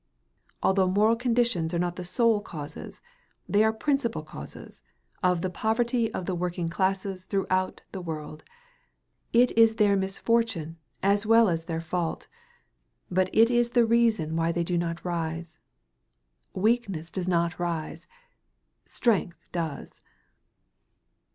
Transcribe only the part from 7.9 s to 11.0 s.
the world. It is their misfortune